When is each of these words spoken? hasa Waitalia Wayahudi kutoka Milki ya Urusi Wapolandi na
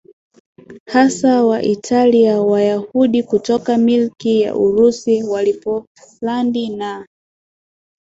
hasa 0.85 1.43
Waitalia 1.45 2.41
Wayahudi 2.41 3.23
kutoka 3.23 3.77
Milki 3.77 4.41
ya 4.41 4.55
Urusi 4.55 5.23
Wapolandi 5.23 6.69
na 6.75 7.07